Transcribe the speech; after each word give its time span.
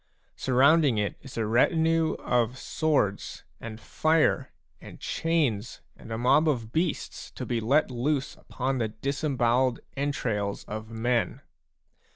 Sur 0.35 0.55
rounding 0.55 0.97
it 0.97 1.15
is 1.21 1.37
a 1.37 1.45
retinue 1.45 2.15
of 2.15 2.57
swords 2.57 3.43
and 3.59 3.79
fire 3.79 4.51
and 4.81 4.99
chains 4.99 5.81
and 5.95 6.11
a 6.11 6.17
mob 6.17 6.49
of 6.49 6.71
beasts 6.71 7.29
to 7.29 7.45
be 7.45 7.61
let 7.61 7.91
loose 7.91 8.35
upon 8.35 8.79
the 8.79 8.87
dis 8.87 9.23
embowelled 9.23 9.77
entrails 9.95 10.63
of 10.63 10.89
men. 10.89 11.41